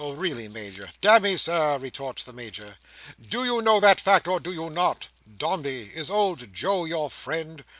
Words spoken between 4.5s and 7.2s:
you not? Dombey! Is old Joe your